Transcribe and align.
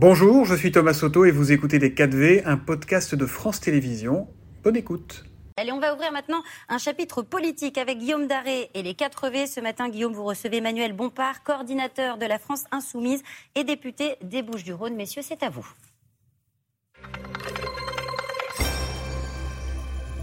Bonjour, 0.00 0.44
je 0.44 0.54
suis 0.54 0.70
Thomas 0.70 0.94
Soto 0.94 1.24
et 1.24 1.32
vous 1.32 1.50
écoutez 1.50 1.80
Les 1.80 1.90
4V, 1.90 2.42
un 2.44 2.56
podcast 2.56 3.16
de 3.16 3.26
France 3.26 3.58
Télévisions. 3.58 4.28
Bonne 4.62 4.76
écoute. 4.76 5.24
Allez, 5.56 5.72
on 5.72 5.80
va 5.80 5.92
ouvrir 5.92 6.12
maintenant 6.12 6.40
un 6.68 6.78
chapitre 6.78 7.22
politique 7.22 7.78
avec 7.78 7.98
Guillaume 7.98 8.28
Daré 8.28 8.70
et 8.74 8.84
les 8.84 8.92
4V. 8.92 9.52
Ce 9.52 9.58
matin, 9.58 9.88
Guillaume, 9.88 10.12
vous 10.12 10.22
recevez 10.22 10.58
Emmanuel 10.58 10.92
Bompard, 10.92 11.42
coordinateur 11.42 12.16
de 12.16 12.26
la 12.26 12.38
France 12.38 12.62
Insoumise 12.70 13.24
et 13.56 13.64
député 13.64 14.14
des 14.22 14.42
Bouches-du-Rhône. 14.42 14.94
Messieurs, 14.94 15.22
c'est 15.24 15.42
à 15.42 15.50
vous. 15.50 15.68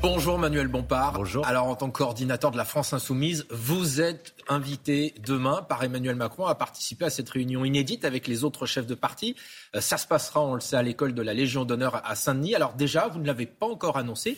Bonjour 0.08 0.38
Manuel 0.38 0.68
Bompard. 0.68 1.14
Bonjour. 1.14 1.48
Alors 1.48 1.66
en 1.66 1.76
tant 1.76 1.90
que 1.90 1.98
coordinateur 1.98 2.52
de 2.52 2.58
la 2.58 2.64
France 2.64 2.94
Insoumise, 2.94 3.48
vous 3.50 4.02
êtes 4.02 4.36
invité 4.48 5.16
demain 5.26 5.64
par 5.64 5.84
Emmanuel 5.84 6.16
Macron 6.16 6.46
à 6.46 6.54
participer 6.54 7.06
à 7.06 7.10
cette 7.10 7.28
réunion 7.28 7.66
inédite 7.66 8.06
avec 8.06 8.28
les 8.28 8.44
autres 8.44 8.68
chefs 8.68 8.86
de 8.86 8.94
parti. 8.94 9.36
Euh, 9.76 9.82
ça 9.82 9.98
se 9.98 10.06
passera, 10.06 10.42
on 10.42 10.54
le 10.54 10.62
sait, 10.62 10.76
à 10.76 10.84
l'école 10.84 11.16
de 11.16 11.24
la 11.24 11.34
Légion 11.34 11.66
d'honneur 11.66 12.04
à 12.06 12.14
Saint-Denis. 12.14 12.54
Alors 12.54 12.76
déjà, 12.76 13.08
vous 13.08 13.18
ne 13.18 13.26
l'avez 13.26 13.48
pas 13.48 13.66
encore 13.66 13.98
annoncé. 13.98 14.38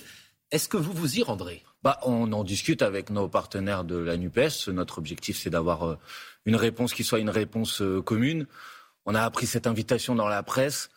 Est-ce 0.51 0.69
que 0.69 0.77
vous 0.77 0.93
vous 0.93 1.19
y 1.19 1.23
rendrez? 1.23 1.65
Bah, 1.83 1.99
On 2.03 2.31
en 2.31 2.45
discute 2.45 2.81
avec 2.81 3.09
nos 3.09 3.27
partenaires 3.27 3.83
de 3.83 3.97
la 3.97 4.15
NUPES. 4.15 4.69
Notre 4.69 4.99
objectif, 4.99 5.37
c'est 5.37 5.49
d'avoir 5.49 5.83
euh, 5.85 5.97
une 6.45 6.55
réponse 6.55 6.93
qui 6.93 7.03
soit 7.03 7.19
une 7.19 7.29
réponse 7.29 7.81
euh, 7.81 8.01
commune. 8.01 8.47
On 9.05 9.15
a 9.15 9.21
appris 9.21 9.47
cette 9.47 9.67
invitation 9.67 10.15
dans 10.15 10.29
la 10.29 10.43
presse. 10.43 10.89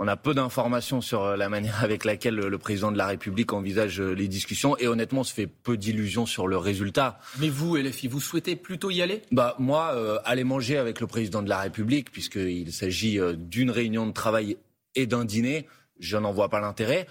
On 0.00 0.06
a 0.06 0.16
peu 0.16 0.32
d'informations 0.32 1.00
sur 1.00 1.24
euh, 1.24 1.36
la 1.36 1.48
manière 1.48 1.82
avec 1.82 2.04
laquelle 2.04 2.36
le 2.36 2.58
président 2.58 2.92
de 2.92 2.98
la 2.98 3.06
République 3.06 3.52
envisage 3.52 4.00
euh, 4.00 4.12
les 4.12 4.28
discussions 4.28 4.76
et 4.78 4.86
honnêtement, 4.86 5.20
on 5.20 5.24
se 5.24 5.34
fait 5.34 5.48
peu 5.48 5.76
d'illusions 5.76 6.24
sur 6.24 6.46
le 6.46 6.56
résultat. 6.56 7.18
Mais 7.40 7.48
vous, 7.48 7.74
LFI, 7.76 8.06
vous 8.06 8.20
souhaitez 8.20 8.54
plutôt 8.54 8.90
y 8.90 9.02
aller? 9.02 9.22
Bah 9.32 9.56
moi, 9.58 9.92
euh, 9.94 10.18
aller 10.24 10.44
manger 10.44 10.78
avec 10.78 11.00
le 11.00 11.08
président 11.08 11.42
de 11.42 11.48
la 11.48 11.58
République, 11.58 12.12
puisqu'il 12.12 12.72
s'agit 12.72 13.18
d'une 13.36 13.72
réunion 13.72 14.06
de 14.06 14.12
travail 14.12 14.56
et 14.94 15.06
d'un 15.06 15.24
dîner, 15.24 15.66
je 15.98 16.16
n'en 16.16 16.32
vois 16.32 16.48
pas 16.48 16.60
l'intérêt. 16.60 17.06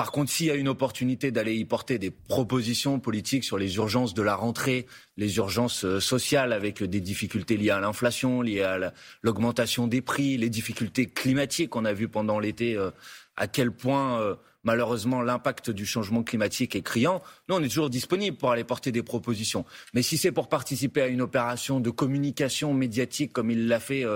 Par 0.00 0.12
contre, 0.12 0.32
s'il 0.32 0.46
y 0.46 0.50
a 0.50 0.54
une 0.54 0.68
opportunité 0.68 1.30
d'aller 1.30 1.56
y 1.56 1.66
porter 1.66 1.98
des 1.98 2.10
propositions 2.10 3.00
politiques 3.00 3.44
sur 3.44 3.58
les 3.58 3.76
urgences 3.76 4.14
de 4.14 4.22
la 4.22 4.34
rentrée, 4.34 4.86
les 5.18 5.36
urgences 5.36 5.84
euh, 5.84 6.00
sociales 6.00 6.54
avec 6.54 6.82
des 6.82 7.02
difficultés 7.02 7.58
liées 7.58 7.68
à 7.68 7.80
l'inflation, 7.80 8.40
liées 8.40 8.62
à 8.62 8.94
l'augmentation 9.20 9.88
des 9.88 10.00
prix, 10.00 10.38
les 10.38 10.48
difficultés 10.48 11.04
climatiques, 11.04 11.76
on 11.76 11.84
a 11.84 11.92
vu 11.92 12.08
pendant 12.08 12.38
l'été 12.38 12.76
euh, 12.76 12.90
à 13.36 13.46
quel 13.46 13.72
point 13.72 14.18
euh, 14.22 14.36
malheureusement 14.64 15.20
l'impact 15.20 15.68
du 15.68 15.84
changement 15.84 16.22
climatique 16.22 16.74
est 16.76 16.80
criant. 16.80 17.20
Nous, 17.50 17.56
on 17.56 17.62
est 17.62 17.68
toujours 17.68 17.90
disponible 17.90 18.38
pour 18.38 18.52
aller 18.52 18.64
porter 18.64 18.92
des 18.92 19.02
propositions. 19.02 19.66
Mais 19.92 20.00
si 20.00 20.16
c'est 20.16 20.32
pour 20.32 20.48
participer 20.48 21.02
à 21.02 21.08
une 21.08 21.20
opération 21.20 21.78
de 21.78 21.90
communication 21.90 22.72
médiatique 22.72 23.34
comme 23.34 23.50
il 23.50 23.68
l'a 23.68 23.80
fait 23.80 24.06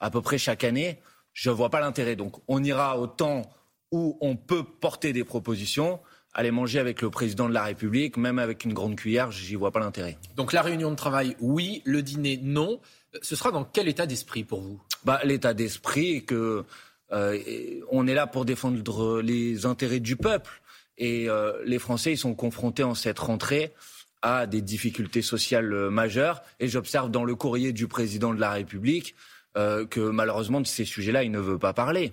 à 0.00 0.10
peu 0.10 0.22
près 0.22 0.38
chaque 0.38 0.64
année, 0.64 1.00
je 1.34 1.50
ne 1.50 1.54
vois 1.54 1.68
pas 1.68 1.80
l'intérêt. 1.80 2.16
Donc 2.16 2.36
on 2.48 2.64
ira 2.64 2.98
au 2.98 3.06
temps 3.06 3.42
où 3.94 4.18
on 4.20 4.34
peut 4.34 4.64
porter 4.64 5.12
des 5.12 5.22
propositions. 5.22 6.00
Aller 6.34 6.50
manger 6.50 6.80
avec 6.80 7.00
le 7.00 7.10
président 7.10 7.48
de 7.48 7.54
la 7.54 7.62
République, 7.62 8.16
même 8.16 8.40
avec 8.40 8.64
une 8.64 8.72
grande 8.72 8.96
cuillère, 8.96 9.30
j'y 9.30 9.54
vois 9.54 9.70
pas 9.70 9.78
l'intérêt. 9.78 10.18
Donc 10.34 10.52
la 10.52 10.62
réunion 10.62 10.90
de 10.90 10.96
travail, 10.96 11.36
oui. 11.38 11.80
Le 11.84 12.02
dîner, 12.02 12.40
non. 12.42 12.80
Ce 13.22 13.36
sera 13.36 13.52
dans 13.52 13.62
quel 13.62 13.86
état 13.86 14.06
d'esprit 14.06 14.42
pour 14.42 14.60
vous? 14.60 14.82
Bah, 15.04 15.20
L'état 15.22 15.54
d'esprit 15.54 16.24
que 16.24 16.64
euh, 17.12 17.38
on 17.92 18.08
est 18.08 18.14
là 18.14 18.26
pour 18.26 18.44
défendre 18.44 19.22
les 19.22 19.64
intérêts 19.64 20.00
du 20.00 20.16
peuple. 20.16 20.60
Et 20.98 21.30
euh, 21.30 21.52
les 21.64 21.78
Français, 21.78 22.10
ils 22.14 22.18
sont 22.18 22.34
confrontés 22.34 22.82
en 22.82 22.96
cette 22.96 23.20
rentrée 23.20 23.72
à 24.20 24.48
des 24.48 24.60
difficultés 24.60 25.22
sociales 25.22 25.72
euh, 25.72 25.88
majeures. 25.88 26.42
Et 26.58 26.66
j'observe 26.66 27.12
dans 27.12 27.24
le 27.24 27.36
courrier 27.36 27.72
du 27.72 27.86
président 27.86 28.34
de 28.34 28.40
la 28.40 28.50
République 28.50 29.14
que 29.54 30.00
malheureusement 30.00 30.60
de 30.60 30.66
ces 30.66 30.84
sujets-là, 30.84 31.22
il 31.22 31.30
ne 31.30 31.38
veut 31.38 31.60
pas 31.60 31.72
parler. 31.72 32.12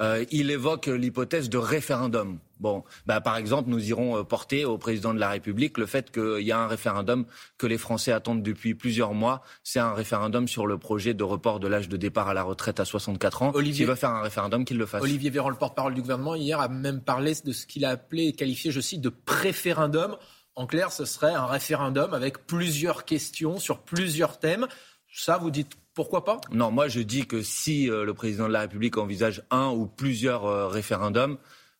Euh, 0.00 0.24
il 0.30 0.50
évoque 0.50 0.86
l'hypothèse 0.86 1.50
de 1.50 1.58
référendum. 1.58 2.38
Bon, 2.58 2.84
bah, 3.06 3.20
par 3.20 3.36
exemple, 3.36 3.68
nous 3.70 3.88
irons 3.88 4.18
euh, 4.18 4.22
porter 4.22 4.64
au 4.64 4.78
président 4.78 5.12
de 5.12 5.18
la 5.18 5.28
République 5.28 5.78
le 5.78 5.86
fait 5.86 6.10
qu'il 6.10 6.40
y 6.40 6.52
a 6.52 6.58
un 6.58 6.66
référendum 6.66 7.26
que 7.58 7.66
les 7.66 7.78
Français 7.78 8.12
attendent 8.12 8.42
depuis 8.42 8.74
plusieurs 8.74 9.14
mois. 9.14 9.42
C'est 9.62 9.78
un 9.78 9.92
référendum 9.92 10.48
sur 10.48 10.66
le 10.66 10.78
projet 10.78 11.12
de 11.12 11.24
report 11.24 11.60
de 11.60 11.68
l'âge 11.68 11.88
de 11.88 11.96
départ 11.96 12.28
à 12.28 12.34
la 12.34 12.42
retraite 12.42 12.80
à 12.80 12.84
64 12.84 13.42
ans. 13.42 13.52
Olivier 13.54 13.84
veut 13.84 13.94
faire 13.94 14.10
un 14.10 14.22
référendum, 14.22 14.64
qu'il 14.64 14.78
le 14.78 14.86
fasse. 14.86 15.02
Olivier 15.02 15.30
Véran, 15.30 15.50
le 15.50 15.56
porte-parole 15.56 15.94
du 15.94 16.00
gouvernement, 16.00 16.34
hier 16.34 16.60
a 16.60 16.68
même 16.68 17.02
parlé 17.02 17.34
de 17.44 17.52
ce 17.52 17.66
qu'il 17.66 17.84
a 17.84 17.90
appelé 17.90 18.28
et 18.28 18.32
qualifié, 18.32 18.70
je 18.70 18.80
cite, 18.80 19.00
de 19.00 19.10
préférendum. 19.10 20.16
En 20.54 20.66
clair, 20.66 20.92
ce 20.92 21.04
serait 21.04 21.32
un 21.32 21.46
référendum 21.46 22.12
avec 22.12 22.46
plusieurs 22.46 23.04
questions 23.04 23.58
sur 23.58 23.80
plusieurs 23.80 24.38
thèmes. 24.38 24.66
Ça, 25.12 25.38
vous 25.38 25.50
dites 25.50 25.76
pourquoi 25.94 26.24
pas? 26.24 26.40
Non, 26.52 26.70
moi 26.70 26.88
je 26.88 27.00
dis 27.00 27.26
que 27.26 27.42
si 27.42 27.90
euh, 27.90 28.04
le 28.04 28.14
président 28.14 28.46
de 28.46 28.52
la 28.52 28.60
République 28.60 28.96
envisage 28.96 29.42
un 29.50 29.70
ou 29.70 29.86
plusieurs 29.86 30.46
euh, 30.46 30.68
référendums, 30.68 31.36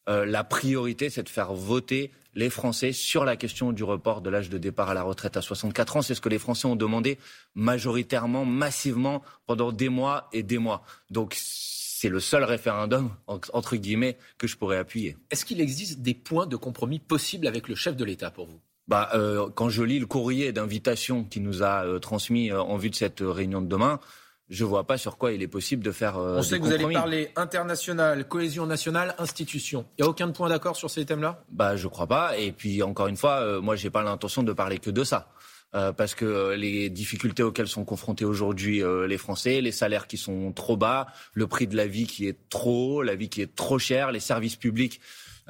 euh, 0.08 0.26
la 0.26 0.42
priorité 0.42 1.10
c'est 1.10 1.22
de 1.22 1.28
faire 1.28 1.52
voter 1.52 2.10
les 2.34 2.50
Français 2.50 2.92
sur 2.92 3.24
la 3.24 3.36
question 3.36 3.72
du 3.72 3.84
report 3.84 4.20
de 4.20 4.30
l'âge 4.30 4.50
de 4.50 4.58
départ 4.58 4.90
à 4.90 4.94
la 4.94 5.02
retraite 5.02 5.36
à 5.36 5.42
64 5.42 5.96
ans. 5.96 6.02
C'est 6.02 6.14
ce 6.14 6.20
que 6.20 6.28
les 6.28 6.38
Français 6.38 6.66
ont 6.66 6.76
demandé 6.76 7.18
majoritairement, 7.54 8.44
massivement, 8.44 9.22
pendant 9.46 9.72
des 9.72 9.88
mois 9.88 10.28
et 10.32 10.42
des 10.42 10.58
mois. 10.58 10.82
Donc 11.10 11.34
c'est 11.36 12.08
le 12.08 12.20
seul 12.20 12.44
référendum, 12.44 13.10
entre 13.26 13.76
guillemets, 13.76 14.16
que 14.38 14.46
je 14.46 14.56
pourrais 14.56 14.78
appuyer. 14.78 15.16
Est-ce 15.30 15.44
qu'il 15.44 15.60
existe 15.60 16.00
des 16.00 16.14
points 16.14 16.46
de 16.46 16.56
compromis 16.56 16.98
possibles 16.98 17.46
avec 17.46 17.68
le 17.68 17.74
chef 17.74 17.96
de 17.96 18.04
l'État 18.04 18.30
pour 18.30 18.46
vous? 18.46 18.60
Bah, 18.90 19.08
euh, 19.14 19.48
quand 19.54 19.68
je 19.68 19.84
lis 19.84 20.00
le 20.00 20.06
courrier 20.06 20.50
d'invitation 20.50 21.22
qu'il 21.22 21.44
nous 21.44 21.62
a 21.62 21.86
euh, 21.86 22.00
transmis 22.00 22.50
euh, 22.50 22.60
en 22.60 22.76
vue 22.76 22.90
de 22.90 22.96
cette 22.96 23.20
réunion 23.20 23.62
de 23.62 23.68
demain, 23.68 24.00
je 24.48 24.64
vois 24.64 24.84
pas 24.84 24.98
sur 24.98 25.16
quoi 25.16 25.30
il 25.30 25.42
est 25.42 25.48
possible 25.48 25.84
de 25.84 25.92
faire. 25.92 26.18
On 26.18 26.42
sait 26.42 26.58
que 26.58 26.64
vous 26.64 26.72
allez 26.72 26.92
parler 26.92 27.30
international, 27.36 28.26
cohésion 28.26 28.66
nationale, 28.66 29.14
institution. 29.18 29.86
Il 29.96 30.02
n'y 30.02 30.08
a 30.08 30.10
aucun 30.10 30.28
point 30.32 30.48
d'accord 30.48 30.74
sur 30.74 30.90
ces 30.90 31.06
thèmes-là? 31.06 31.44
Bah, 31.52 31.76
je 31.76 31.86
crois 31.86 32.08
pas. 32.08 32.36
Et 32.36 32.50
puis 32.50 32.82
encore 32.82 33.06
une 33.06 33.16
fois, 33.16 33.60
moi, 33.60 33.76
j'ai 33.76 33.90
pas 33.90 34.02
l'intention 34.02 34.42
de 34.42 34.52
parler 34.52 34.78
que 34.78 34.90
de 34.90 35.04
ça. 35.04 35.28
parce 35.70 36.16
que 36.16 36.56
les 36.56 36.90
difficultés 36.90 37.44
auxquelles 37.44 37.68
sont 37.68 37.84
confrontés 37.84 38.24
aujourd'hui 38.24 38.82
les 39.06 39.18
Français, 39.18 39.60
les 39.60 39.70
salaires 39.70 40.08
qui 40.08 40.16
sont 40.16 40.50
trop 40.50 40.76
bas, 40.76 41.06
le 41.32 41.46
prix 41.46 41.68
de 41.68 41.76
la 41.76 41.86
vie 41.86 42.08
qui 42.08 42.26
est 42.26 42.36
trop 42.48 42.96
haut, 42.96 43.02
la 43.02 43.14
vie 43.14 43.28
qui 43.28 43.42
est 43.42 43.54
trop 43.54 43.78
chère, 43.78 44.10
les 44.10 44.18
services 44.18 44.56
publics 44.56 45.00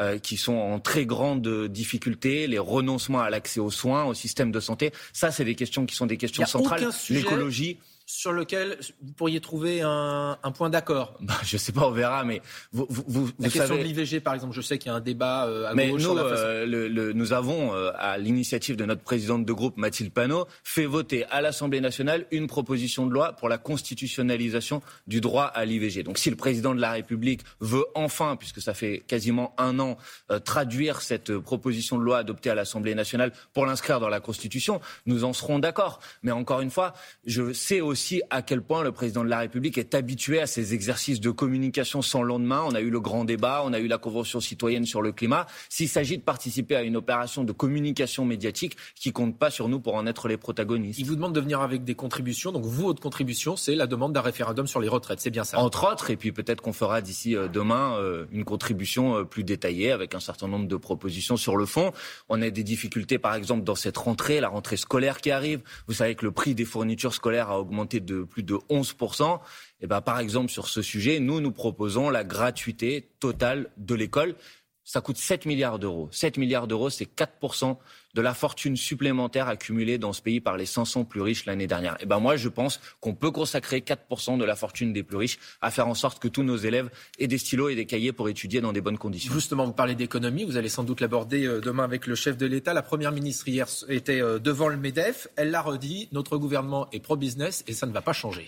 euh, 0.01 0.19
qui 0.19 0.37
sont 0.37 0.55
en 0.55 0.81
très 0.81 1.05
grande 1.07 1.47
difficulté, 1.69 2.47
les 2.47 2.59
renoncements 2.59 3.21
à 3.21 3.31
l'accès 3.31 3.61
aux 3.61 3.71
soins, 3.71 4.05
au 4.05 4.15
système 4.15 4.51
de 4.51 4.61
santé. 4.61 4.93
Ça, 5.13 5.31
c'est 5.31 5.45
des 5.45 5.55
questions 5.55 5.87
qui 5.87 5.95
sont 5.95 6.07
des 6.07 6.17
questions 6.17 6.47
centrales. 6.47 6.89
L'écologie 7.11 7.79
sur 8.11 8.33
lequel 8.33 8.77
vous 9.01 9.13
pourriez 9.13 9.41
trouver 9.41 9.83
un, 9.83 10.37
point 10.55 10.69
d'accord 10.69 11.17
bah, 11.21 11.35
Je 11.45 11.57
ne 11.57 11.59
sais 11.59 11.71
pas, 11.71 11.87
on 11.87 11.93
verra, 11.93 12.25
mais 12.25 12.43
vous, 12.73 12.87
vous, 12.91 13.05
vous 13.07 13.31
La 13.39 13.49
question 13.49 13.77
de 13.77 13.83
l'IVG, 13.83 14.21
par 14.21 14.35
exemple, 14.35 14.55
je 14.55 14.61
sais 14.61 14.79
qu'il 14.79 14.91
y 14.91 14.93
a 14.93 14.97
un 14.97 15.01
débat 15.01 15.47
euh, 15.47 15.69
à 15.69 15.75
mais 15.75 15.93
nous, 15.93 16.19
euh, 16.19 16.67
le, 16.67 17.13
nous 17.13 17.33
avons, 17.33 17.73
euh, 17.73 17.93
à 17.97 18.19
l'initiative 18.19 18.77
de 18.77 18.85
notre 18.85 19.03
présidente 19.03 19.45
de 19.47 19.53
groupe, 19.53 19.77
Mathilde 19.77 20.13
Panot, 20.13 20.47
fait 20.65 20.87
voter 20.87 21.25
à 21.27 21.41
l'Assemblée 21.41 21.81
nationale 21.81 22.27
une 22.33 22.49
proposition 22.49 23.07
de 23.07 23.13
loi 23.13 23.33
pour 23.33 23.49
la 23.49 23.59
constitutionnalisation 23.59 24.83
du 25.07 25.21
droit 25.21 25.45
à 25.45 25.65
l'IVG. 25.65 26.03
Donc 26.03 26.19
si 26.19 26.31
le 26.31 26.37
président 26.37 26.75
de 26.75 26.81
la 26.81 26.91
République 26.91 27.43
veut 27.61 27.85
enfin, 27.95 28.35
puisque 28.37 28.61
ça 28.61 28.75
fait 28.75 29.05
quasiment 29.07 29.55
un 29.57 29.79
an, 29.79 29.97
traduire 30.45 31.01
cette 31.01 31.37
proposition 31.39 31.97
de 31.97 32.03
loi 32.03 32.19
adoptée 32.19 32.51
à 32.51 32.55
l'Assemblée 32.55 32.95
nationale 32.95 33.33
pour 33.53 33.67
l'inscrire 33.67 34.01
dans 34.01 34.09
la 34.09 34.21
Constitution, 34.21 34.81
nous 35.07 35.25
en 35.25 35.33
serons 35.33 35.59
d'accord. 35.59 36.01
Mais 36.23 36.33
encore 36.33 36.61
une 36.61 36.71
fois, 36.71 36.93
je 37.25 37.53
sais 37.53 37.81
aussi 37.81 38.00
aussi 38.01 38.23
à 38.31 38.41
quel 38.41 38.63
point 38.63 38.83
le 38.83 38.93
président 38.93 39.23
de 39.23 39.29
la 39.29 39.41
République 39.41 39.77
est 39.77 39.95
habitué 39.95 40.41
à 40.41 40.47
ces 40.47 40.73
exercices 40.73 41.21
de 41.21 41.31
communication 41.31 42.01
sans 42.01 42.23
lendemain. 42.23 42.63
On 42.67 42.75
a 42.75 42.81
eu 42.81 42.89
le 42.89 42.99
grand 42.99 43.27
débat, 43.27 43.61
on 43.63 43.75
a 43.75 43.79
eu 43.79 43.89
la 43.89 43.99
Convention 43.99 44.41
citoyenne 44.41 44.87
sur 44.87 45.03
le 45.03 45.13
climat. 45.13 45.47
S'il 45.69 45.87
s'agit 45.87 46.17
de 46.17 46.23
participer 46.23 46.77
à 46.77 46.83
une 46.83 46.97
opération 46.97 47.45
de 47.45 47.53
communication 47.53 48.25
médiatique 48.25 48.79
qui 48.95 49.13
compte 49.13 49.39
pas 49.39 49.51
sur 49.51 49.69
nous 49.69 49.81
pour 49.81 49.97
en 49.97 50.07
être 50.07 50.29
les 50.29 50.39
protagonistes. 50.39 50.99
Il 50.99 51.05
vous 51.05 51.15
demande 51.15 51.35
de 51.35 51.41
venir 51.41 51.61
avec 51.61 51.85
des 51.85 51.95
contributions. 51.95 52.53
Donc 52.53 52.65
vous, 52.65 52.85
votre 52.87 53.03
contribution, 53.03 53.55
c'est 53.57 53.75
la 53.75 53.87
demande 53.87 54.15
d'un 54.15 54.23
référendum 54.23 54.67
sur 54.67 54.81
les 54.81 54.89
retraites. 54.89 55.21
C'est 55.21 55.31
bien 55.31 55.45
ça 55.45 55.59
Entre 55.59 55.93
autres, 55.93 56.11
et 56.11 56.17
puis 56.17 56.33
peut-être 56.33 56.63
qu'on 56.63 56.73
fera 56.73 57.03
d'ici 57.03 57.37
euh, 57.37 57.49
demain 57.49 57.97
euh, 57.99 58.25
une 58.33 58.45
contribution 58.45 59.19
euh, 59.19 59.25
plus 59.25 59.45
détaillée 59.45 59.93
avec 59.93 60.15
un 60.15 60.21
certain 60.21 60.49
nombre 60.49 60.69
de 60.69 60.77
propositions 60.77 61.37
sur 61.37 61.59
le 61.59 61.67
fond. 61.67 61.93
On 62.31 62.41
a 62.41 62.49
des 62.49 62.65
difficultés, 62.65 63.19
par 63.19 63.35
exemple, 63.35 63.63
dans 63.63 63.75
cette 63.75 63.99
rentrée, 63.99 64.41
la 64.41 64.49
rentrée 64.49 64.79
scolaire 64.79 65.21
qui 65.21 65.31
arrive. 65.31 65.61
Vous 65.87 65.93
savez 65.93 66.15
que 66.15 66.25
le 66.25 66.33
prix 66.33 66.55
des 66.55 66.65
fournitures 66.65 67.13
scolaires 67.13 67.51
a 67.51 67.61
augmenté 67.61 67.90
de 67.99 68.23
plus 68.23 68.45
de 68.45 68.55
11%. 68.55 69.41
Et 69.81 69.89
ben, 69.89 70.01
par 70.01 70.21
exemple, 70.21 70.51
sur 70.51 70.69
ce 70.69 70.83
sujet, 70.83 71.19
nous, 71.19 71.41
nous 71.41 71.51
proposons 71.51 72.11
la 72.11 72.23
gratuité 72.23 73.11
totale 73.19 73.71
de 73.77 73.97
l'école. 73.97 74.37
Ça 74.85 75.01
coûte 75.01 75.17
7 75.17 75.47
milliards 75.47 75.81
d'euros. 75.81 76.09
7 76.13 76.37
milliards 76.37 76.69
d'euros, 76.69 76.91
c'est 76.91 77.09
4% 77.13 77.77
de 78.15 78.21
la 78.21 78.35
fortune 78.35 78.77
supplémentaire 78.77 79.49
accumulée 79.49 79.99
dans 79.99 80.13
ce 80.13 80.23
pays 80.23 80.41
par 80.41 80.57
les 80.57 80.67
500 80.67 81.05
plus 81.05 81.21
riches 81.21 81.47
l'année 81.47 81.67
dernière. 81.67 81.97
Et 82.01 82.07
ben 82.07 82.19
moi, 82.19 82.37
je 82.37 82.49
pense 82.49 82.81
qu'on 83.01 83.15
peut 83.15 83.31
consacrer 83.31 83.81
4% 83.81 84.39
de 84.39 84.45
la 84.45 84.57
fortune 84.57 84.93
des 84.93 85.03
plus 85.03 85.17
riches 85.17 85.39
à 85.61 85.71
faire 85.71 85.89
en 85.89 85.95
sorte 85.95 86.21
que 86.21 86.29
tous 86.29 86.43
nos 86.43 86.57
élèves 86.57 86.91
aient 87.19 87.27
des 87.27 87.39
stylos 87.39 87.69
et 87.69 87.75
des 87.75 87.87
cahiers 87.87 88.13
pour 88.13 88.29
étudier 88.29 88.61
dans 88.61 88.73
des 88.73 88.81
bonnes 88.81 88.99
conditions. 88.99 89.33
Justement, 89.33 89.67
vous 89.67 89.73
parlez 89.73 89.95
d'économie, 89.95 90.45
vous 90.45 90.57
allez 90.57 90.69
sans 90.69 90.85
doute 90.85 91.01
l'aborder 91.01 91.47
euh, 91.47 91.61
demain 91.61 91.85
avec 91.85 92.07
le 92.07 92.15
chef 92.15 92.37
de 92.37 92.47
l'État. 92.47 92.75
La 92.75 92.83
première 92.83 93.13
ministre 93.13 93.49
hier 93.49 93.67
était 93.89 94.21
euh, 94.21 94.39
devant 94.39 94.69
le 94.69 94.77
MEDEF. 94.77 95.29
Elle 95.37 95.51
l'a 95.51 95.63
redit, 95.63 96.09
notre 96.13 96.39
gouvernement 96.39 96.89
est 96.93 97.01
pro-business 97.01 97.65
et 97.67 97.73
ça 97.73 97.87
ne 97.87 97.93
va 97.93 98.03
pas 98.03 98.13
changer. 98.13 98.47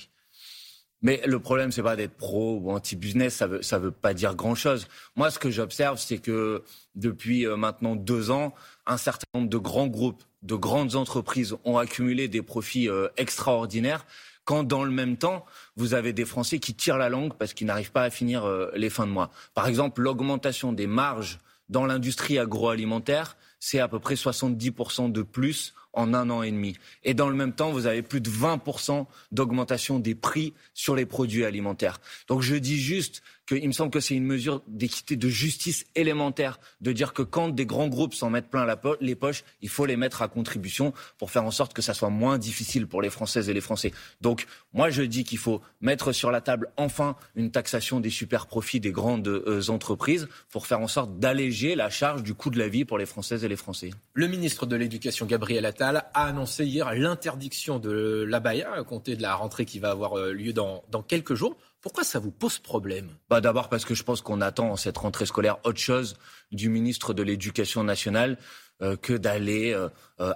Mais 1.03 1.21
le 1.27 1.39
problème, 1.41 1.73
c'est 1.73 1.83
pas 1.83 1.97
d'être 1.97 2.17
pro 2.17 2.59
ou 2.63 2.71
anti-business, 2.71 3.35
ça 3.35 3.47
veut, 3.47 3.63
ça 3.63 3.79
veut 3.79 3.91
pas 3.91 4.15
dire 4.15 4.35
grand-chose. 4.35 4.87
Moi, 5.17 5.31
ce 5.31 5.39
que 5.39 5.51
j'observe, 5.51 5.99
c'est 5.99 6.19
que 6.19 6.63
depuis 6.95 7.47
euh, 7.47 7.57
maintenant 7.57 7.97
deux 7.97 8.31
ans, 8.31 8.55
un 8.87 8.97
certain 8.97 9.27
nombre 9.35 9.49
de 9.49 9.59
grands 9.59 9.89
groupes, 9.89 10.23
de 10.43 10.55
grandes 10.55 10.97
entreprises 10.97 11.57
ont 11.65 11.79
accumulé 11.79 12.29
des 12.29 12.43
profits 12.43 12.89
euh, 12.89 13.09
extraordinaires 13.17 14.07
quand 14.45 14.65
dans 14.65 14.85
le 14.85 14.91
même 14.91 15.17
temps, 15.17 15.45
vous 15.77 15.95
avez 15.95 16.13
des 16.13 16.25
Français 16.25 16.59
qui 16.59 16.75
tirent 16.75 16.99
la 16.99 17.09
langue 17.09 17.35
parce 17.35 17.55
qu'ils 17.55 17.67
n'arrivent 17.67 17.93
pas 17.93 18.03
à 18.03 18.11
finir 18.11 18.45
euh, 18.45 18.71
les 18.75 18.91
fins 18.91 19.07
de 19.07 19.13
mois. 19.13 19.31
Par 19.55 19.69
exemple, 19.69 20.03
l'augmentation 20.03 20.73
des 20.73 20.87
marges 20.87 21.39
dans 21.69 21.87
l'industrie 21.87 22.39
agroalimentaire, 22.39 23.37
c'est 23.61 23.79
à 23.79 23.89
peu 23.89 24.01
près 24.01 24.15
70% 24.15 25.13
de 25.13 25.23
plus 25.23 25.75
en 25.93 26.15
un 26.15 26.31
an 26.31 26.43
et 26.43 26.51
demi. 26.51 26.77
Et 27.05 27.15
dans 27.15 27.29
le 27.29 27.37
même 27.37 27.53
temps, 27.53 27.71
vous 27.71 27.87
avez 27.87 28.03
plus 28.03 28.21
de 28.21 28.31
20% 28.31 29.07
d'augmentation 29.31 29.99
des 29.99 30.15
prix 30.15 30.55
sur 30.75 30.97
les 30.97 31.07
produits 31.07 31.45
alimentaires. 31.45 32.01
Donc 32.29 32.43
je 32.43 32.57
dis 32.57 32.81
juste 32.81 33.23
qu'il 33.49 33.67
me 33.67 33.73
semble 33.73 33.91
que 33.91 34.01
c'est 34.01 34.15
une 34.15 34.25
mesure 34.25 34.63
d'équité, 34.69 35.17
de 35.17 35.29
justice 35.29 35.85
élémentaire, 35.95 36.61
de 36.81 36.93
dire 36.93 37.13
que 37.13 37.23
quand 37.23 37.49
des 37.49 37.67
grands 37.67 37.89
groupes 37.89 38.15
s'en 38.15 38.31
mettent 38.31 38.49
plein 38.49 38.67
les 39.01 39.15
poches, 39.15 39.45
il 39.61 39.69
faut 39.69 39.87
les 39.87 39.97
mettre 39.97 40.23
à 40.23 40.29
contribution 40.29 40.93
pour 41.19 41.31
faire 41.31 41.45
en 41.45 41.51
sorte 41.51 41.73
que 41.73 41.83
ça 41.83 41.95
soit 41.95 42.11
moins 42.11 42.39
difficile 42.39 42.87
pour 42.87 43.03
les 43.03 43.11
Françaises 43.11 43.49
et 43.49 43.53
les 43.53 43.61
Français. 43.61 43.93
Donc 44.21 44.47
moi 44.73 44.91
je 44.91 45.03
dis 45.03 45.25
qu'il 45.25 45.39
faut 45.39 45.61
mettre 45.81 46.13
sur 46.13 46.31
la 46.31 46.41
table 46.41 46.71
enfin 46.77 47.17
une 47.35 47.51
taxation 47.51 48.01
des 48.01 48.11
super 48.11 48.47
profits 48.47 48.81
des 48.81 48.93
grandes 48.93 49.29
euh, 49.29 49.63
entreprises 49.69 50.29
pour 50.51 50.67
faire 50.67 50.81
en 50.81 50.89
sorte 50.89 51.19
d'alléger 51.19 51.75
la 51.75 51.91
charge 51.91 52.23
du 52.23 52.35
coût 52.35 52.51
de 52.51 52.59
la 52.59 52.69
vie 52.69 52.85
pour 52.85 52.99
les 52.99 53.07
Françaises 53.07 53.45
et 53.45 53.49
les 53.49 53.57
Français. 53.57 53.91
Le 54.15 54.29
ministre 54.29 54.67
de 54.67 54.77
l'Éducation, 54.77 55.27
Gabriel 55.27 55.67
Attal, 55.67 55.82
a 55.83 56.25
annoncé 56.27 56.65
hier 56.65 56.95
l'interdiction 56.95 57.79
de 57.79 58.25
l'abaya 58.29 58.73
à 58.73 58.85
compter 58.85 59.17
de 59.17 59.23
la 59.23 59.35
rentrée 59.35 59.65
qui 59.65 59.79
va 59.79 59.91
avoir 59.91 60.19
euh, 60.19 60.33
lieu 60.33 60.53
dans, 60.53 60.83
quelques 61.07 61.35
jours. 61.35 61.57
Pourquoi 61.81 62.05
ça 62.05 62.19
vous 62.19 62.31
pose 62.31 62.59
problème? 62.59 63.09
Bah 63.29 63.41
D'abord 63.41 63.69
parce 63.69 63.85
que 63.85 63.95
je 63.95 64.03
pense 64.03 64.21
qu'on 64.21 64.41
attend 64.41 64.71
en 64.71 64.77
cette 64.77 64.99
rentrée 64.99 65.27
scolaire 65.27 65.59
autre 65.65 65.81
chose 65.81 66.17
du 66.53 66.69
ministre 66.69 67.13
de 67.13 67.23
l'Éducation 67.23 67.83
nationale 67.83 68.39
euh, 68.83 68.97
que 68.97 69.13
d'aller 69.13 69.73
euh, 69.73 69.89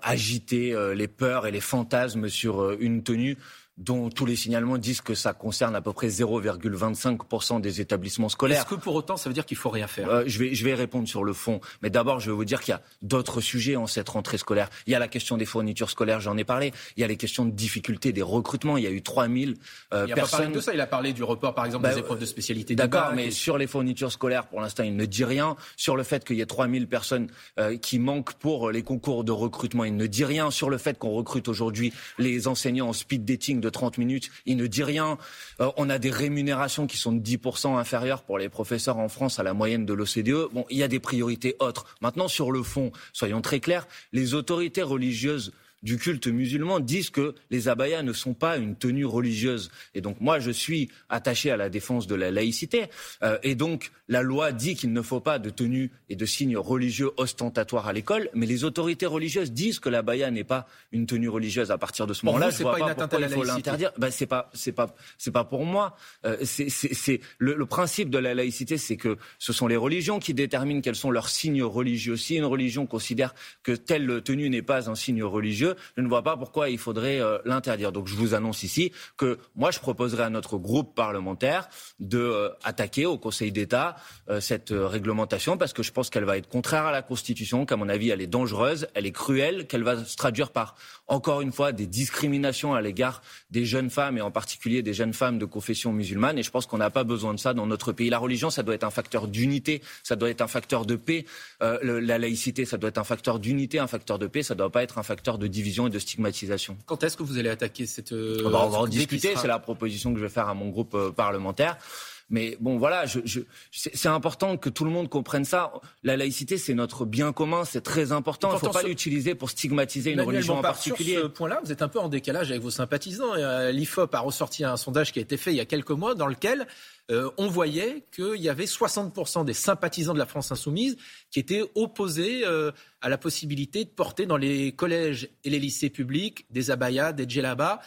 agiter 0.02 0.74
les 0.94 1.08
peurs 1.08 1.46
et 1.46 1.50
les 1.50 1.60
fantasmes 1.60 2.28
sur 2.28 2.72
une 2.80 3.02
tenue 3.02 3.36
dont 3.76 4.08
tous 4.08 4.24
les 4.24 4.36
signalements 4.36 4.78
disent 4.78 5.02
que 5.02 5.14
ça 5.14 5.34
concerne 5.34 5.76
à 5.76 5.82
peu 5.82 5.92
près 5.92 6.08
0,25% 6.08 7.60
des 7.60 7.80
établissements 7.80 8.30
scolaires. 8.30 8.60
Est-ce 8.60 8.66
que 8.66 8.74
pour 8.74 8.94
autant 8.94 9.16
ça 9.16 9.28
veut 9.28 9.34
dire 9.34 9.44
qu'il 9.44 9.56
faut 9.56 9.68
rien 9.68 9.86
faire? 9.86 10.08
Euh, 10.08 10.24
je, 10.26 10.38
vais, 10.38 10.54
je 10.54 10.64
vais 10.64 10.74
répondre 10.74 11.06
sur 11.06 11.24
le 11.24 11.34
fond. 11.34 11.60
Mais 11.82 11.90
d'abord, 11.90 12.18
je 12.18 12.30
vais 12.30 12.36
vous 12.36 12.44
dire 12.46 12.60
qu'il 12.60 12.72
y 12.72 12.74
a 12.74 12.80
d'autres 13.02 13.40
sujets 13.40 13.76
en 13.76 13.86
cette 13.86 14.08
rentrée 14.08 14.38
scolaire. 14.38 14.70
Il 14.86 14.92
y 14.92 14.96
a 14.96 14.98
la 14.98 15.08
question 15.08 15.36
des 15.36 15.44
fournitures 15.44 15.90
scolaires, 15.90 16.20
j'en 16.20 16.38
ai 16.38 16.44
parlé. 16.44 16.72
Il 16.96 17.02
y 17.02 17.04
a 17.04 17.06
les 17.06 17.18
questions 17.18 17.44
de 17.44 17.50
difficulté 17.50 18.12
des 18.12 18.22
recrutements. 18.22 18.78
Il 18.78 18.84
y 18.84 18.86
a 18.86 18.90
eu 18.90 19.02
3000 19.02 19.56
euh, 19.92 20.04
il 20.06 20.12
a 20.12 20.16
Pas 20.16 20.26
parlé 20.26 20.48
de 20.48 20.60
ça. 20.60 20.72
Il 20.72 20.80
a 20.80 20.86
parlé 20.86 21.12
du 21.12 21.22
report, 21.22 21.54
par 21.54 21.66
exemple, 21.66 21.86
des 21.86 21.94
bah, 21.94 22.00
épreuves 22.00 22.18
de 22.18 22.26
spécialité. 22.26 22.74
D'accord, 22.74 23.12
mais 23.14 23.30
sur 23.30 23.58
les 23.58 23.66
fournitures 23.66 24.12
scolaires, 24.12 24.46
pour 24.46 24.62
l'instant, 24.62 24.84
il 24.84 24.96
ne 24.96 25.04
dit 25.04 25.24
rien. 25.24 25.54
Sur 25.76 25.96
le 25.96 26.02
fait 26.02 26.24
qu'il 26.24 26.36
y 26.36 26.40
ait 26.40 26.46
3000 26.46 26.88
personnes 26.88 27.28
euh, 27.58 27.76
qui 27.76 27.98
manquent 27.98 28.34
pour 28.34 28.70
les 28.70 28.82
concours 28.82 29.22
de 29.22 29.32
recrutement, 29.32 29.75
il 29.84 29.96
ne 29.96 30.06
dit 30.06 30.24
rien. 30.24 30.50
Sur 30.50 30.70
le 30.70 30.78
fait 30.78 30.98
qu'on 30.98 31.10
recrute 31.10 31.48
aujourd'hui 31.48 31.92
les 32.18 32.48
enseignants 32.48 32.88
en 32.88 32.92
speed 32.92 33.24
dating 33.24 33.60
de 33.60 33.68
30 33.68 33.98
minutes, 33.98 34.30
il 34.46 34.56
ne 34.56 34.66
dit 34.66 34.82
rien. 34.82 35.18
Euh, 35.60 35.70
on 35.76 35.90
a 35.90 35.98
des 35.98 36.10
rémunérations 36.10 36.86
qui 36.86 36.96
sont 36.96 37.12
de 37.12 37.20
10% 37.20 37.76
inférieures 37.76 38.22
pour 38.22 38.38
les 38.38 38.48
professeurs 38.48 38.98
en 38.98 39.08
France 39.08 39.38
à 39.38 39.42
la 39.42 39.54
moyenne 39.54 39.86
de 39.86 39.92
l'OCDE. 39.92 40.52
Bon, 40.52 40.64
il 40.70 40.78
y 40.78 40.82
a 40.82 40.88
des 40.88 41.00
priorités 41.00 41.56
autres. 41.60 41.86
Maintenant, 42.00 42.28
sur 42.28 42.52
le 42.52 42.62
fond, 42.62 42.92
soyons 43.12 43.40
très 43.40 43.60
clairs, 43.60 43.86
les 44.12 44.34
autorités 44.34 44.82
religieuses 44.82 45.52
du 45.82 45.98
culte 45.98 46.26
musulman 46.26 46.80
disent 46.80 47.10
que 47.10 47.34
les 47.50 47.68
abayas 47.68 48.02
ne 48.02 48.12
sont 48.12 48.34
pas 48.34 48.56
une 48.56 48.76
tenue 48.76 49.04
religieuse. 49.04 49.70
Et 49.94 50.00
donc 50.00 50.20
moi, 50.20 50.38
je 50.38 50.50
suis 50.50 50.90
attaché 51.08 51.50
à 51.50 51.56
la 51.56 51.68
défense 51.68 52.06
de 52.06 52.14
la 52.14 52.30
laïcité. 52.30 52.86
Euh, 53.22 53.38
et 53.42 53.54
donc 53.54 53.92
la 54.08 54.22
loi 54.22 54.52
dit 54.52 54.74
qu'il 54.74 54.92
ne 54.92 55.02
faut 55.02 55.20
pas 55.20 55.38
de 55.38 55.50
tenue 55.50 55.90
et 56.08 56.16
de 56.16 56.26
signes 56.26 56.56
religieux 56.56 57.10
ostentatoires 57.16 57.88
à 57.88 57.92
l'école, 57.92 58.28
mais 58.34 58.46
les 58.46 58.64
autorités 58.64 59.06
religieuses 59.06 59.52
disent 59.52 59.78
que 59.78 59.88
l'abaya 59.88 60.30
n'est 60.30 60.44
pas 60.44 60.66
une 60.92 61.06
tenue 61.06 61.28
religieuse. 61.28 61.70
À 61.70 61.78
partir 61.78 62.06
de 62.06 62.14
ce 62.14 62.24
moment-là, 62.26 62.50
je 62.50 62.62
vois 62.62 62.76
pas, 62.76 62.94
pourquoi 62.94 63.20
il 63.20 63.28
faut 63.28 63.44
l'interdire. 63.44 63.92
Ben, 63.98 64.10
c'est 64.10 64.26
pas, 64.26 64.50
c'est 64.54 64.72
pas, 64.72 64.94
c'est 65.18 65.32
pas 65.32 65.44
pour 65.44 65.64
moi. 65.64 65.96
Euh, 66.24 66.36
c'est 66.44 67.20
le, 67.38 67.54
le, 67.54 67.66
principe 67.66 68.10
de 68.10 68.18
la 68.18 68.34
laïcité, 68.34 68.78
c'est 68.78 68.96
que 68.96 69.18
ce 69.38 69.52
sont 69.52 69.66
les 69.66 69.76
religions 69.76 70.18
qui 70.18 70.34
déterminent 70.34 70.80
quels 70.80 70.96
sont 70.96 71.10
leurs 71.10 71.28
signes 71.28 71.62
religieux. 71.62 72.16
Si 72.16 72.36
une 72.36 72.44
religion 72.44 72.86
considère 72.86 73.34
que 73.62 73.72
telle 73.72 74.22
tenue 74.22 74.48
n'est 74.48 74.62
pas 74.62 74.88
un 74.88 74.94
signe 74.94 75.22
religieux, 75.22 75.65
je 75.96 76.02
ne 76.02 76.08
vois 76.08 76.22
pas 76.22 76.36
pourquoi 76.36 76.68
il 76.70 76.78
faudrait 76.78 77.20
euh, 77.20 77.38
l'interdire. 77.44 77.92
Donc 77.92 78.06
je 78.06 78.14
vous 78.14 78.34
annonce 78.34 78.62
ici 78.62 78.92
que 79.16 79.38
moi 79.54 79.70
je 79.70 79.78
proposerai 79.78 80.24
à 80.24 80.30
notre 80.30 80.58
groupe 80.58 80.94
parlementaire 80.94 81.68
de 81.98 82.18
euh, 82.18 82.50
attaquer 82.62 83.06
au 83.06 83.18
Conseil 83.18 83.52
d'État 83.52 83.96
euh, 84.28 84.40
cette 84.40 84.70
réglementation 84.70 85.56
parce 85.56 85.72
que 85.72 85.82
je 85.82 85.92
pense 85.92 86.10
qu'elle 86.10 86.24
va 86.24 86.36
être 86.36 86.48
contraire 86.48 86.86
à 86.86 86.92
la 86.92 87.02
Constitution, 87.02 87.66
qu'à 87.66 87.76
mon 87.76 87.88
avis 87.88 88.10
elle 88.10 88.20
est 88.20 88.26
dangereuse, 88.26 88.88
elle 88.94 89.06
est 89.06 89.12
cruelle, 89.12 89.66
qu'elle 89.66 89.82
va 89.82 90.04
se 90.04 90.16
traduire 90.16 90.50
par 90.50 90.76
encore 91.06 91.40
une 91.40 91.52
fois 91.52 91.72
des 91.72 91.86
discriminations 91.86 92.74
à 92.74 92.80
l'égard 92.80 93.22
des 93.50 93.64
jeunes 93.64 93.90
femmes 93.90 94.18
et 94.18 94.20
en 94.20 94.30
particulier 94.30 94.82
des 94.82 94.94
jeunes 94.94 95.14
femmes 95.14 95.38
de 95.38 95.44
confession 95.44 95.92
musulmane. 95.92 96.38
Et 96.38 96.42
je 96.42 96.50
pense 96.50 96.66
qu'on 96.66 96.78
n'a 96.78 96.90
pas 96.90 97.04
besoin 97.04 97.34
de 97.34 97.38
ça 97.38 97.54
dans 97.54 97.66
notre 97.66 97.92
pays. 97.92 98.10
La 98.10 98.18
religion, 98.18 98.50
ça 98.50 98.62
doit 98.62 98.74
être 98.74 98.84
un 98.84 98.90
facteur 98.90 99.28
d'unité, 99.28 99.82
ça 100.02 100.16
doit 100.16 100.30
être 100.30 100.42
un 100.42 100.48
facteur 100.48 100.84
de 100.84 100.96
paix. 100.96 101.24
la 101.60 102.18
laïcité, 102.18 102.64
ça 102.64 102.76
doit 102.76 102.88
être 102.88 102.98
un 102.98 103.04
facteur 103.04 103.38
d'unité, 103.38 103.78
un 103.78 103.86
facteur 103.86 104.18
de 104.18 104.26
paix, 104.26 104.42
ça 104.42 104.54
ne 104.54 104.58
doit 104.58 104.70
pas 104.70 104.82
être 104.82 104.98
un 104.98 105.02
facteur 105.02 105.38
de 105.38 105.46
division 105.56 105.86
et 105.86 105.90
de 105.90 105.98
stigmatisation. 105.98 106.76
Quand 106.86 107.02
est-ce 107.02 107.16
que 107.16 107.22
vous 107.22 107.38
allez 107.38 107.48
attaquer 107.48 107.86
cette... 107.86 108.12
Euh, 108.12 108.42
on 108.44 108.50
va 108.50 108.78
en 108.78 108.86
discuter, 108.86 109.34
c'est 109.36 109.48
la 109.48 109.58
proposition 109.58 110.12
que 110.12 110.18
je 110.20 110.24
vais 110.24 110.30
faire 110.30 110.48
à 110.48 110.54
mon 110.54 110.68
groupe 110.68 110.94
euh, 110.94 111.10
parlementaire. 111.10 111.78
Mais 112.28 112.56
bon, 112.60 112.76
voilà, 112.76 113.06
je, 113.06 113.20
je, 113.24 113.40
c'est 113.70 114.08
important 114.08 114.56
que 114.56 114.68
tout 114.68 114.84
le 114.84 114.90
monde 114.90 115.08
comprenne 115.08 115.44
ça. 115.44 115.72
La 116.02 116.16
laïcité, 116.16 116.58
c'est 116.58 116.74
notre 116.74 117.04
bien 117.04 117.32
commun, 117.32 117.64
c'est 117.64 117.82
très 117.82 118.10
important. 118.10 118.50
Il 118.50 118.54
ne 118.54 118.58
faut 118.58 118.70
pas 118.70 118.82
l'utiliser 118.82 119.36
pour 119.36 119.50
stigmatiser 119.50 120.12
une 120.12 120.20
religion 120.20 120.58
en 120.58 120.62
particulier. 120.62 121.14
Sur 121.14 121.22
ce 121.22 121.26
point-là, 121.28 121.60
vous 121.64 121.70
êtes 121.70 121.82
un 121.82 121.88
peu 121.88 122.00
en 122.00 122.08
décalage 122.08 122.50
avec 122.50 122.62
vos 122.62 122.70
sympathisants. 122.70 123.34
Euh, 123.34 123.70
L'IFOP 123.70 124.12
a 124.14 124.20
ressorti 124.20 124.64
un 124.64 124.76
sondage 124.76 125.12
qui 125.12 125.20
a 125.20 125.22
été 125.22 125.36
fait 125.36 125.52
il 125.52 125.56
y 125.56 125.60
a 125.60 125.66
quelques 125.66 125.90
mois 125.92 126.16
dans 126.16 126.26
lequel 126.26 126.66
euh, 127.12 127.30
on 127.38 127.46
voyait 127.46 128.04
qu'il 128.12 128.40
y 128.40 128.48
avait 128.48 128.64
60% 128.64 129.44
des 129.44 129.54
sympathisants 129.54 130.14
de 130.14 130.18
la 130.18 130.26
France 130.26 130.50
insoumise 130.50 130.96
qui 131.30 131.38
étaient 131.38 131.62
opposés 131.76 132.44
euh, 132.44 132.72
à 133.00 133.08
la 133.08 133.18
possibilité 133.18 133.84
de 133.84 133.90
porter 133.90 134.26
dans 134.26 134.36
les 134.36 134.72
collèges 134.72 135.28
et 135.44 135.50
les 135.50 135.60
lycées 135.60 135.90
publics 135.90 136.46
des 136.50 136.72
abayas, 136.72 137.12
des 137.12 137.28
djellabas. 137.28 137.80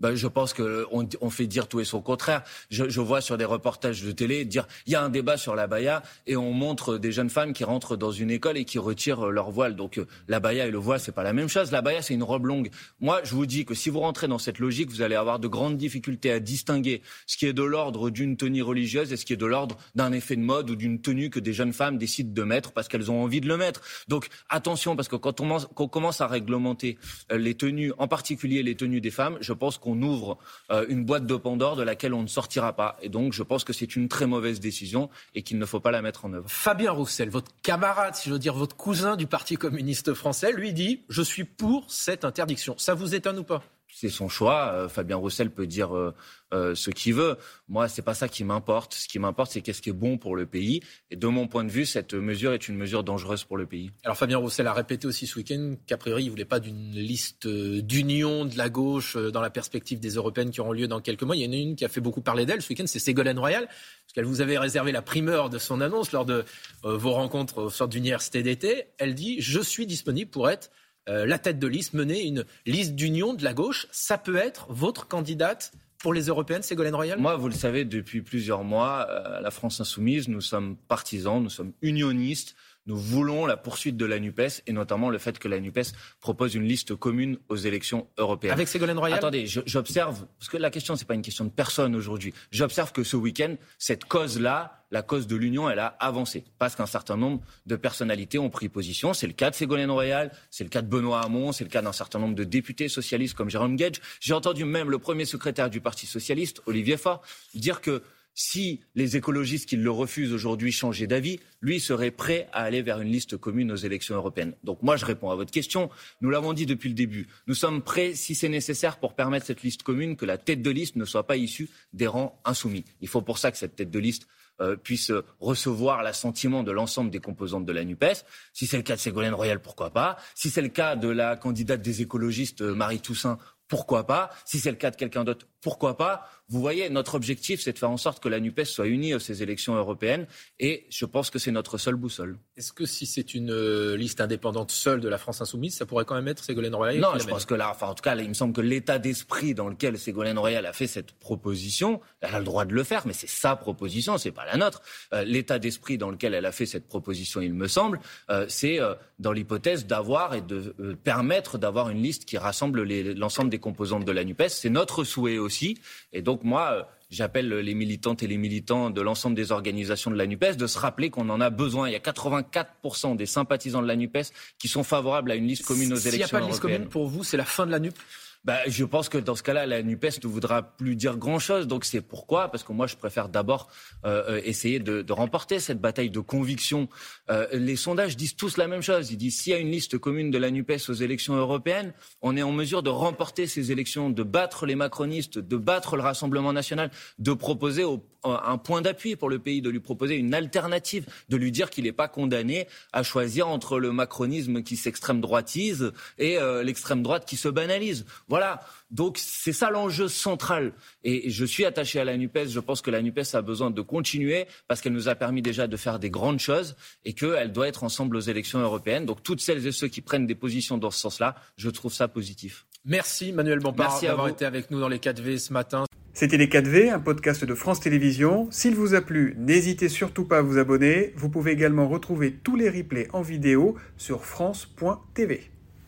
Ben, 0.00 0.14
je 0.14 0.26
pense 0.26 0.54
qu'on 0.54 1.08
on 1.20 1.30
fait 1.30 1.46
dire 1.46 1.68
tout 1.68 1.80
et 1.80 1.84
son 1.84 2.00
contraire. 2.00 2.42
Je, 2.70 3.00
vois 3.00 3.20
sur 3.20 3.36
des 3.36 3.44
reportages 3.44 4.02
de 4.02 4.12
télé 4.12 4.44
dire 4.44 4.66
il 4.86 4.92
y 4.92 4.96
a 4.96 5.02
un 5.02 5.08
débat 5.08 5.36
sur 5.36 5.54
la 5.54 5.66
baya 5.66 6.02
et 6.26 6.36
on 6.36 6.52
montre 6.52 6.98
des 6.98 7.12
jeunes 7.12 7.30
femmes 7.30 7.52
qui 7.52 7.64
rentrent 7.64 7.96
dans 7.96 8.10
une 8.10 8.30
école 8.30 8.56
et 8.56 8.64
qui 8.64 8.78
retirent 8.78 9.26
leur 9.26 9.50
voile. 9.50 9.76
Donc 9.76 9.98
euh, 9.98 10.06
la 10.28 10.40
baya 10.40 10.66
et 10.66 10.70
le 10.70 10.78
voile 10.78 11.00
c'est 11.00 11.12
pas 11.12 11.22
la 11.22 11.32
même 11.32 11.48
chose. 11.48 11.70
La 11.70 11.82
baya 11.82 12.02
c'est 12.02 12.14
une 12.14 12.22
robe 12.22 12.46
longue. 12.46 12.70
Moi 13.00 13.20
je 13.24 13.34
vous 13.34 13.46
dis 13.46 13.64
que 13.64 13.74
si 13.74 13.90
vous 13.90 14.00
rentrez 14.00 14.28
dans 14.28 14.38
cette 14.38 14.58
logique, 14.58 14.90
vous 14.90 15.02
allez 15.02 15.14
avoir 15.14 15.38
de 15.38 15.48
grandes 15.48 15.76
difficultés 15.76 16.30
à 16.30 16.40
distinguer 16.40 17.02
ce 17.26 17.36
qui 17.36 17.46
est 17.46 17.52
de 17.52 17.62
l'ordre 17.62 18.10
d'une 18.10 18.36
tenue 18.36 18.62
religieuse 18.62 19.12
et 19.12 19.16
ce 19.16 19.24
qui 19.24 19.32
est 19.32 19.38
de 19.38 19.46
l'ordre 19.46 19.76
d'un 19.94 20.12
effet 20.12 20.36
de 20.36 20.42
mode 20.42 20.70
ou 20.70 20.76
d'une 20.76 21.00
tenue 21.00 21.30
que 21.30 21.40
des 21.40 21.52
jeunes 21.52 21.72
femmes 21.72 21.98
décident 21.98 22.32
de 22.32 22.42
mettre 22.42 22.72
parce 22.72 22.88
qu'elles 22.88 23.10
ont 23.10 23.22
envie 23.22 23.40
de 23.40 23.48
le 23.48 23.56
mettre. 23.56 23.80
Donc 24.08 24.28
attention 24.48 24.96
parce 24.96 25.08
que 25.08 25.16
quand 25.16 25.40
on, 25.40 25.58
commence 25.88 26.20
à 26.20 26.26
réglementer 26.26 26.98
euh, 27.32 27.38
les 27.38 27.54
tenues, 27.54 27.92
en 27.98 28.08
particulier 28.08 28.62
les 28.62 28.76
tenues 28.76 29.00
des 29.00 29.10
femmes, 29.10 29.36
je 29.40 29.52
pense 29.52 29.78
qu'on 29.78 29.89
on 29.90 30.02
ouvre 30.02 30.38
euh, 30.70 30.86
une 30.88 31.04
boîte 31.04 31.26
de 31.26 31.36
Pandore 31.36 31.76
de 31.76 31.82
laquelle 31.82 32.14
on 32.14 32.22
ne 32.22 32.28
sortira 32.28 32.74
pas. 32.74 32.96
Et 33.02 33.08
donc, 33.08 33.32
je 33.32 33.42
pense 33.42 33.64
que 33.64 33.72
c'est 33.72 33.96
une 33.96 34.08
très 34.08 34.26
mauvaise 34.26 34.60
décision 34.60 35.10
et 35.34 35.42
qu'il 35.42 35.58
ne 35.58 35.66
faut 35.66 35.80
pas 35.80 35.90
la 35.90 36.02
mettre 36.02 36.24
en 36.24 36.32
œuvre. 36.32 36.48
Fabien 36.48 36.92
Roussel, 36.92 37.30
votre 37.30 37.52
camarade, 37.62 38.14
si 38.14 38.28
je 38.28 38.34
veux 38.34 38.38
dire 38.38 38.54
votre 38.54 38.76
cousin 38.76 39.16
du 39.16 39.26
Parti 39.26 39.56
communiste 39.56 40.14
français, 40.14 40.52
lui 40.52 40.72
dit 40.72 41.02
Je 41.08 41.22
suis 41.22 41.44
pour 41.44 41.90
cette 41.90 42.24
interdiction. 42.24 42.74
Ça 42.78 42.94
vous 42.94 43.14
étonne 43.14 43.38
ou 43.38 43.44
pas? 43.44 43.62
C'est 43.92 44.08
son 44.08 44.28
choix. 44.28 44.72
Euh, 44.72 44.88
Fabien 44.88 45.16
Roussel 45.16 45.50
peut 45.50 45.66
dire 45.66 45.94
euh, 45.96 46.14
euh, 46.52 46.74
ce 46.74 46.90
qu'il 46.90 47.14
veut. 47.14 47.36
Moi, 47.68 47.88
c'est 47.88 48.02
pas 48.02 48.14
ça 48.14 48.28
qui 48.28 48.44
m'importe. 48.44 48.94
Ce 48.94 49.08
qui 49.08 49.18
m'importe, 49.18 49.52
c'est 49.52 49.60
qu'est-ce 49.60 49.82
qui 49.82 49.90
est 49.90 49.94
bon 49.94 50.18
pour 50.18 50.36
le 50.36 50.46
pays. 50.46 50.80
Et 51.10 51.16
de 51.16 51.26
mon 51.26 51.48
point 51.48 51.64
de 51.64 51.70
vue, 51.70 51.86
cette 51.86 52.14
mesure 52.14 52.52
est 52.52 52.68
une 52.68 52.76
mesure 52.76 53.04
dangereuse 53.04 53.44
pour 53.44 53.56
le 53.56 53.66
pays. 53.66 53.90
Alors 54.04 54.16
Fabien 54.16 54.38
Roussel 54.38 54.66
a 54.66 54.72
répété 54.72 55.06
aussi 55.06 55.26
ce 55.26 55.36
week-end 55.36 55.74
qu'a 55.86 55.96
priori, 55.96 56.24
il 56.24 56.30
voulait 56.30 56.44
pas 56.44 56.60
d'une 56.60 56.92
liste 56.92 57.46
d'union 57.46 58.44
de 58.44 58.56
la 58.56 58.68
gauche 58.68 59.16
dans 59.16 59.40
la 59.40 59.50
perspective 59.50 60.00
des 60.00 60.14
européennes 60.14 60.50
qui 60.50 60.60
auront 60.60 60.72
lieu 60.72 60.88
dans 60.88 61.00
quelques 61.00 61.22
mois. 61.22 61.36
Il 61.36 61.42
y 61.42 61.48
en 61.48 61.52
a 61.52 61.56
une 61.56 61.76
qui 61.76 61.84
a 61.84 61.88
fait 61.88 62.00
beaucoup 62.00 62.20
parler 62.20 62.46
d'elle 62.46 62.62
ce 62.62 62.68
week-end, 62.70 62.84
c'est 62.86 62.98
Ségolène 62.98 63.38
Royal, 63.38 63.66
parce 63.66 64.12
qu'elle 64.14 64.24
vous 64.24 64.40
avait 64.40 64.58
réservé 64.58 64.92
la 64.92 65.02
primeur 65.02 65.50
de 65.50 65.58
son 65.58 65.80
annonce 65.80 66.12
lors 66.12 66.24
de 66.24 66.44
vos 66.82 67.12
rencontres 67.12 67.64
au 67.64 67.70
sort 67.70 67.88
d'université 67.88 68.42
d'été. 68.42 68.86
Elle 68.98 69.14
dit 69.14 69.40
je 69.40 69.60
suis 69.60 69.86
disponible 69.86 70.30
pour 70.30 70.48
être 70.48 70.70
euh, 71.10 71.26
la 71.26 71.38
tête 71.38 71.58
de 71.58 71.66
liste, 71.66 71.92
mener 71.94 72.22
une 72.22 72.44
liste 72.66 72.94
d'union 72.94 73.34
de 73.34 73.44
la 73.44 73.52
gauche. 73.52 73.88
Ça 73.90 74.16
peut 74.16 74.36
être 74.36 74.66
votre 74.70 75.08
candidate 75.08 75.72
pour 75.98 76.14
les 76.14 76.26
européennes, 76.26 76.62
Ségolène 76.62 76.94
Royal? 76.94 77.18
Moi, 77.18 77.36
vous 77.36 77.48
le 77.48 77.54
savez, 77.54 77.84
depuis 77.84 78.22
plusieurs 78.22 78.64
mois, 78.64 79.06
euh, 79.10 79.40
la 79.40 79.50
France 79.50 79.80
insoumise, 79.80 80.28
nous 80.28 80.40
sommes 80.40 80.76
partisans, 80.88 81.42
nous 81.42 81.50
sommes 81.50 81.72
unionistes 81.82 82.56
Nous 82.86 82.96
voulons 82.96 83.46
la 83.46 83.56
poursuite 83.56 83.96
de 83.96 84.06
la 84.06 84.18
NUPES 84.18 84.62
et 84.66 84.72
notamment 84.72 85.10
le 85.10 85.18
fait 85.18 85.38
que 85.38 85.48
la 85.48 85.60
NUPES 85.60 85.92
propose 86.20 86.54
une 86.54 86.64
liste 86.64 86.94
commune 86.94 87.38
aux 87.48 87.56
élections 87.56 88.08
européennes. 88.16 88.52
Avec 88.52 88.68
Ségolène 88.68 88.98
Royal 88.98 89.18
Attendez, 89.18 89.46
j'observe, 89.46 90.26
parce 90.38 90.48
que 90.48 90.56
la 90.56 90.70
question, 90.70 90.96
ce 90.96 91.02
n'est 91.02 91.06
pas 91.06 91.14
une 91.14 91.22
question 91.22 91.44
de 91.44 91.50
personne 91.50 91.94
aujourd'hui. 91.94 92.32
J'observe 92.50 92.92
que 92.92 93.04
ce 93.04 93.16
week-end, 93.16 93.56
cette 93.78 94.06
cause-là, 94.06 94.84
la 94.90 95.02
cause 95.02 95.26
de 95.26 95.36
l'union, 95.36 95.68
elle 95.68 95.78
a 95.78 95.88
avancé. 96.00 96.44
Parce 96.58 96.74
qu'un 96.74 96.86
certain 96.86 97.16
nombre 97.16 97.42
de 97.66 97.76
personnalités 97.76 98.38
ont 98.38 98.50
pris 98.50 98.68
position. 98.68 99.12
C'est 99.12 99.26
le 99.26 99.34
cas 99.34 99.50
de 99.50 99.54
Ségolène 99.54 99.90
Royal, 99.90 100.32
c'est 100.50 100.64
le 100.64 100.70
cas 100.70 100.82
de 100.82 100.88
Benoît 100.88 101.20
Hamon, 101.20 101.52
c'est 101.52 101.64
le 101.64 101.70
cas 101.70 101.82
d'un 101.82 101.92
certain 101.92 102.18
nombre 102.18 102.34
de 102.34 102.44
députés 102.44 102.88
socialistes 102.88 103.34
comme 103.34 103.50
Jérôme 103.50 103.76
Gage. 103.76 104.00
J'ai 104.20 104.34
entendu 104.34 104.64
même 104.64 104.90
le 104.90 104.98
premier 104.98 105.26
secrétaire 105.26 105.70
du 105.70 105.80
Parti 105.80 106.06
socialiste, 106.06 106.62
Olivier 106.66 106.96
Faure, 106.96 107.20
dire 107.54 107.80
que 107.80 108.02
si 108.34 108.80
les 108.94 109.16
écologistes 109.16 109.68
qui 109.68 109.76
le 109.76 109.90
refusent 109.90 110.32
aujourd'hui 110.32 110.72
changeaient 110.72 111.06
d'avis, 111.06 111.40
lui 111.60 111.80
serait 111.80 112.10
prêt 112.10 112.48
à 112.52 112.62
aller 112.62 112.82
vers 112.82 113.00
une 113.00 113.10
liste 113.10 113.36
commune 113.36 113.70
aux 113.72 113.76
élections 113.76 114.14
européennes. 114.14 114.54
Donc 114.64 114.82
moi, 114.82 114.96
je 114.96 115.04
réponds 115.04 115.30
à 115.30 115.34
votre 115.34 115.50
question. 115.50 115.90
Nous 116.20 116.30
l'avons 116.30 116.52
dit 116.52 116.66
depuis 116.66 116.88
le 116.88 116.94
début. 116.94 117.28
Nous 117.46 117.54
sommes 117.54 117.82
prêts, 117.82 118.14
si 118.14 118.34
c'est 118.34 118.48
nécessaire, 118.48 118.98
pour 118.98 119.14
permettre 119.14 119.46
cette 119.46 119.62
liste 119.62 119.82
commune, 119.82 120.16
que 120.16 120.24
la 120.24 120.38
tête 120.38 120.62
de 120.62 120.70
liste 120.70 120.96
ne 120.96 121.04
soit 121.04 121.26
pas 121.26 121.36
issue 121.36 121.68
des 121.92 122.06
rangs 122.06 122.40
insoumis. 122.44 122.84
Il 123.00 123.08
faut 123.08 123.22
pour 123.22 123.38
ça 123.38 123.50
que 123.50 123.58
cette 123.58 123.76
tête 123.76 123.90
de 123.90 123.98
liste 123.98 124.26
euh, 124.60 124.76
puisse 124.76 125.10
recevoir 125.38 126.02
l'assentiment 126.02 126.62
de 126.62 126.70
l'ensemble 126.70 127.10
des 127.10 127.20
composantes 127.20 127.64
de 127.64 127.72
la 127.72 127.82
NUPES. 127.82 128.24
Si 128.52 128.66
c'est 128.66 128.76
le 128.76 128.82
cas 128.82 128.94
de 128.94 129.00
Ségolène 129.00 129.32
Royal, 129.32 129.60
pourquoi 129.60 129.90
pas 129.90 130.18
Si 130.34 130.50
c'est 130.50 130.60
le 130.60 130.68
cas 130.68 130.96
de 130.96 131.08
la 131.08 131.36
candidate 131.36 131.80
des 131.80 132.02
écologistes, 132.02 132.60
euh, 132.60 132.74
Marie 132.74 133.00
Toussaint, 133.00 133.38
pourquoi 133.70 134.04
pas 134.04 134.30
Si 134.44 134.58
c'est 134.58 134.70
le 134.70 134.76
cas 134.76 134.90
de 134.90 134.96
quelqu'un 134.96 135.22
d'autre, 135.22 135.46
pourquoi 135.62 135.96
pas 135.96 136.28
Vous 136.48 136.60
voyez, 136.60 136.90
notre 136.90 137.14
objectif, 137.14 137.60
c'est 137.60 137.72
de 137.72 137.78
faire 137.78 137.90
en 137.90 137.96
sorte 137.96 138.20
que 138.20 138.28
la 138.28 138.40
NUPES 138.40 138.64
soit 138.64 138.88
unie 138.88 139.12
à 139.12 139.20
ces 139.20 139.44
élections 139.44 139.76
européennes, 139.76 140.26
et 140.58 140.86
je 140.90 141.04
pense 141.04 141.30
que 141.30 141.38
c'est 141.38 141.52
notre 141.52 141.78
seule 141.78 141.94
boussole. 141.94 142.38
Est-ce 142.56 142.72
que 142.72 142.84
si 142.84 143.06
c'est 143.06 143.32
une 143.32 143.52
euh, 143.52 143.96
liste 143.96 144.20
indépendante 144.20 144.72
seule 144.72 145.00
de 145.00 145.08
la 145.08 145.18
France 145.18 145.40
insoumise, 145.40 145.76
ça 145.76 145.86
pourrait 145.86 146.04
quand 146.04 146.16
même 146.16 146.26
être 146.26 146.42
Ségolène 146.42 146.74
Royal 146.74 146.98
Non, 146.98 147.16
je 147.16 147.26
pense 147.26 147.44
que 147.44 147.54
là, 147.54 147.70
enfin, 147.70 147.86
en 147.86 147.94
tout 147.94 148.02
cas, 148.02 148.16
il 148.16 148.28
me 148.28 148.34
semble 148.34 148.52
que 148.52 148.60
l'état 148.60 148.98
d'esprit 148.98 149.54
dans 149.54 149.68
lequel 149.68 149.98
Ségolène 149.98 150.38
Royal 150.38 150.66
a 150.66 150.72
fait 150.72 150.88
cette 150.88 151.12
proposition, 151.12 152.00
elle 152.22 152.34
a 152.34 152.40
le 152.40 152.44
droit 152.44 152.64
de 152.64 152.74
le 152.74 152.82
faire, 152.82 153.06
mais 153.06 153.12
c'est 153.12 153.28
sa 153.28 153.54
proposition, 153.54 154.18
c'est 154.18 154.32
pas 154.32 154.46
la 154.46 154.56
nôtre. 154.56 154.82
Euh, 155.12 155.22
l'état 155.22 155.60
d'esprit 155.60 155.96
dans 155.96 156.10
lequel 156.10 156.34
elle 156.34 156.46
a 156.46 156.52
fait 156.52 156.66
cette 156.66 156.88
proposition, 156.88 157.40
il 157.40 157.54
me 157.54 157.68
semble, 157.68 158.00
euh, 158.30 158.46
c'est 158.48 158.80
dans 159.20 159.30
l'hypothèse 159.30 159.86
d'avoir 159.86 160.34
et 160.34 160.40
de 160.40 160.74
permettre 161.04 161.56
d'avoir 161.56 161.90
une 161.90 162.02
liste 162.02 162.24
qui 162.24 162.36
rassemble 162.38 162.82
l'ensemble 163.12 163.50
des 163.50 163.59
composantes 163.60 164.04
de 164.04 164.12
la 164.12 164.24
NUPES. 164.24 164.48
C'est 164.48 164.70
notre 164.70 165.04
souhait 165.04 165.38
aussi. 165.38 165.78
Et 166.12 166.22
donc, 166.22 166.42
moi, 166.42 166.70
euh, 166.72 166.82
j'appelle 167.10 167.48
les 167.48 167.74
militantes 167.74 168.22
et 168.22 168.26
les 168.26 168.36
militants 168.36 168.90
de 168.90 169.00
l'ensemble 169.00 169.36
des 169.36 169.52
organisations 169.52 170.10
de 170.10 170.16
la 170.16 170.26
NUPES 170.26 170.56
de 170.56 170.66
se 170.66 170.78
rappeler 170.78 171.10
qu'on 171.10 171.28
en 171.28 171.40
a 171.40 171.50
besoin. 171.50 171.88
Il 171.88 171.92
y 171.92 171.96
a 171.96 172.00
84% 172.00 173.16
des 173.16 173.26
sympathisants 173.26 173.82
de 173.82 173.86
la 173.86 173.96
NUPES 173.96 174.32
qui 174.58 174.68
sont 174.68 174.82
favorables 174.84 175.30
à 175.30 175.34
une 175.34 175.46
liste 175.46 175.64
commune 175.64 175.92
aux 175.92 175.96
élections. 175.96 176.10
S'il 176.10 176.18
n'y 176.18 176.24
a 176.24 176.28
pas 176.28 176.40
de 176.40 176.46
liste 176.46 176.60
commune, 176.60 176.86
pour 176.86 177.06
vous, 177.06 177.24
c'est 177.24 177.36
la 177.36 177.44
fin 177.44 177.66
de 177.66 177.70
la 177.70 177.78
NUP 177.78 177.94
bah, 178.44 178.60
je 178.66 178.84
pense 178.84 179.10
que 179.10 179.18
dans 179.18 179.34
ce 179.34 179.42
cas-là, 179.42 179.66
la 179.66 179.82
NUPES 179.82 180.24
ne 180.24 180.28
voudra 180.28 180.62
plus 180.62 180.96
dire 180.96 181.18
grand-chose. 181.18 181.66
Donc 181.66 181.84
c'est 181.84 182.00
pourquoi, 182.00 182.48
parce 182.48 182.64
que 182.64 182.72
moi, 182.72 182.86
je 182.86 182.96
préfère 182.96 183.28
d'abord 183.28 183.68
euh, 184.06 184.22
euh, 184.30 184.40
essayer 184.44 184.78
de, 184.78 185.04
remporter 185.12 185.60
cette 185.60 185.80
bataille 185.80 186.10
de 186.10 186.20
conviction. 186.20 186.88
Euh, 187.30 187.46
les 187.52 187.76
sondages 187.76 188.16
disent 188.16 188.36
tous 188.36 188.56
la 188.56 188.66
même 188.66 188.80
chose. 188.80 189.10
Ils 189.10 189.18
disent 189.18 189.40
s'il 189.40 189.52
y 189.52 189.56
a 189.56 189.58
une 189.58 189.70
liste 189.70 189.98
commune 189.98 190.30
de 190.30 190.38
la 190.38 190.50
NUPES 190.50 190.88
aux 190.88 190.94
élections 190.94 191.34
européennes, 191.34 191.92
on 192.22 192.36
est 192.36 192.42
en 192.42 192.52
mesure 192.52 192.82
de 192.82 192.88
remporter 192.88 193.46
ces 193.46 193.72
élections, 193.72 194.08
de 194.08 194.22
battre 194.22 194.64
les 194.64 194.76
macronistes, 194.76 195.38
de 195.38 195.56
battre 195.56 195.96
le 195.96 196.02
Rassemblement 196.02 196.52
national, 196.52 196.90
de 197.18 197.32
proposer 197.34 197.84
un 198.24 198.58
point 198.58 198.82
d'appui 198.82 199.16
pour 199.16 199.28
le 199.28 199.38
pays, 199.38 199.62
de 199.62 199.70
lui 199.70 199.80
proposer 199.80 200.16
une 200.16 200.32
alternative, 200.32 201.06
de 201.28 201.36
lui 201.36 201.50
dire 201.50 201.70
qu'il 201.70 201.84
n'est 201.84 201.92
pas 201.92 202.08
condamné 202.08 202.68
à 202.92 203.02
choisir 203.02 203.48
entre 203.48 203.78
le 203.78 203.92
macronisme 203.92 204.62
qui 204.62 204.76
s'extrême 204.76 205.20
droitise 205.20 205.92
et 206.18 206.38
l'extrême 206.62 207.02
droite 207.02 207.24
qui 207.26 207.36
se 207.36 207.48
banalise. 207.48 208.04
Voilà. 208.30 208.60
Donc 208.90 209.18
c'est 209.18 209.52
ça 209.52 209.70
l'enjeu 209.70 210.08
central. 210.08 210.72
Et 211.04 211.28
je 211.28 211.44
suis 211.44 211.64
attaché 211.64 212.00
à 212.00 212.04
la 212.04 212.16
NUPES. 212.16 212.48
Je 212.48 212.60
pense 212.60 212.80
que 212.80 212.90
la 212.90 213.02
NUPES 213.02 213.34
a 213.34 213.42
besoin 213.42 213.70
de 213.70 213.82
continuer 213.82 214.46
parce 214.68 214.80
qu'elle 214.80 214.92
nous 214.92 215.08
a 215.08 215.14
permis 215.14 215.42
déjà 215.42 215.66
de 215.66 215.76
faire 215.76 215.98
des 215.98 216.10
grandes 216.10 216.38
choses 216.38 216.76
et 217.04 217.12
qu'elle 217.12 217.52
doit 217.52 217.68
être 217.68 217.84
ensemble 217.84 218.16
aux 218.16 218.20
élections 218.20 218.60
européennes. 218.60 219.04
Donc 219.04 219.22
toutes 219.22 219.40
celles 219.40 219.66
et 219.66 219.72
ceux 219.72 219.88
qui 219.88 220.00
prennent 220.00 220.26
des 220.26 220.34
positions 220.34 220.78
dans 220.78 220.90
ce 220.90 221.00
sens-là, 221.00 221.34
je 221.56 221.68
trouve 221.68 221.92
ça 221.92 222.08
positif. 222.08 222.66
Merci 222.84 223.32
Manuel 223.32 223.58
Bompard 223.58 224.00
d'avoir 224.00 224.28
été 224.28 224.46
avec 224.46 224.70
nous 224.70 224.80
dans 224.80 224.88
les 224.88 224.98
4V 224.98 225.38
ce 225.38 225.52
matin. 225.52 225.84
C'était 226.12 226.38
Les 226.38 226.48
4V, 226.48 226.92
un 226.92 226.98
podcast 226.98 227.44
de 227.44 227.54
France 227.54 227.80
Télévisions. 227.80 228.48
S'il 228.50 228.74
vous 228.74 228.94
a 228.94 229.00
plu, 229.00 229.36
n'hésitez 229.38 229.88
surtout 229.88 230.24
pas 230.24 230.38
à 230.38 230.42
vous 230.42 230.58
abonner. 230.58 231.12
Vous 231.16 231.30
pouvez 231.30 231.52
également 231.52 231.88
retrouver 231.88 232.32
tous 232.32 232.56
les 232.56 232.68
replays 232.68 233.08
en 233.12 233.22
vidéo 233.22 233.76
sur 233.96 234.24
France.tv. 234.24 235.50